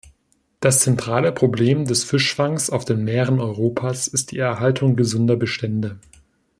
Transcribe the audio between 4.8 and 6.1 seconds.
gesunder Bestände.